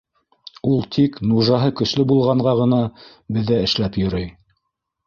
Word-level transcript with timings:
Ул 0.69 0.79
тик 0.95 1.19
нужаһы 1.33 1.69
көслө 1.81 2.07
булғанға 2.13 2.57
ғына 2.63 2.83
беҙҙә 3.39 3.63
эшләп 3.69 4.03
йөрөй. 4.07 4.31